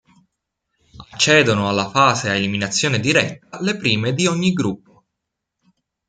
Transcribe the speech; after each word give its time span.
Accedono 1.11 1.69
alla 1.69 1.87
fase 1.87 2.29
a 2.31 2.33
eliminazione 2.33 2.99
diretta 2.99 3.61
le 3.61 3.77
prime 3.77 4.13
di 4.15 4.25
ogni 4.25 4.51
gruppo. 4.51 5.05